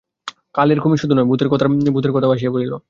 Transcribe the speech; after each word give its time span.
খালের 0.55 0.79
কুমির 0.79 0.99
শুধু 1.01 1.13
নয়, 1.15 1.27
ভূতোর 1.27 1.49
কথার 1.49 1.67
ভূতের 1.95 2.11
কথাও 2.11 2.31
আসিয়া 2.31 2.51
পড়িল। 2.51 2.73